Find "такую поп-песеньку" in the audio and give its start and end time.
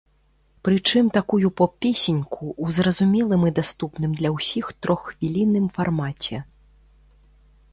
1.17-2.47